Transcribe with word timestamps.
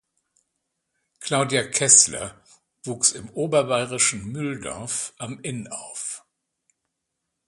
Claudia 1.19 1.61
Kessler 1.69 2.41
wuchs 2.83 3.11
im 3.11 3.29
oberbayerischen 3.29 4.31
Mühldorf 4.31 5.13
am 5.19 5.39
Inn 5.41 5.67
auf. 5.67 6.25